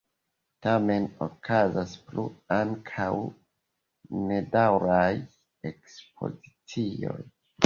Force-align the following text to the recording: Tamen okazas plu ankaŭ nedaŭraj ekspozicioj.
Tamen 0.65 1.03
okazas 1.25 1.93
plu 2.07 2.23
ankaŭ 2.57 3.11
nedaŭraj 4.31 5.13
ekspozicioj. 5.73 7.19